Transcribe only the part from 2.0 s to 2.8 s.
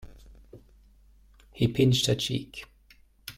her cheek.